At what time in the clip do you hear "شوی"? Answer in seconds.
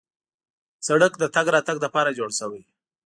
2.39-2.61